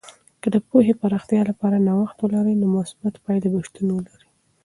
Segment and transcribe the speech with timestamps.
[0.41, 4.27] که د پوهې د پراختیا لپاره نوښت ولرئ، نو مثبتې پایلې به شتون ولري.